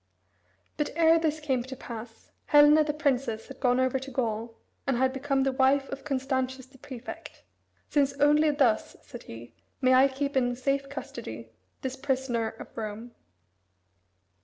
[0.77, 4.97] But ere this came to pass, Helena the princess had gone over to Gaul, and
[4.97, 7.43] had become the wife of Constantius the prefect,
[7.87, 11.51] "Since only thus," said he, "may I keep in safe custody
[11.83, 13.11] this prisoner of Rome."